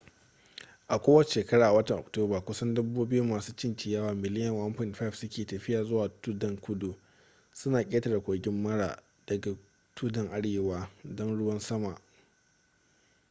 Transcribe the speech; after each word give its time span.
kowace 1.03 1.31
shekara 1.33 1.67
a 1.67 1.71
watan 1.73 1.99
oktoba 1.99 2.41
kusan 2.41 2.73
dabbobi 2.73 3.21
masu 3.21 3.55
cin 3.55 3.75
ciyawa 3.75 4.13
miliyan 4.15 4.53
1.5 4.53 5.11
suke 5.11 5.45
tafiya 5.45 5.83
zuwa 5.83 6.09
tuddan 6.21 6.57
kudu 6.57 6.95
suna 7.53 7.83
ƙetare 7.89 8.19
kogin 8.21 8.61
mara 8.63 9.03
daga 9.27 9.55
tuddan 9.95 10.31
arewa 10.33 10.89
don 11.03 11.37
ruwan 11.37 11.59
sama 11.59 12.01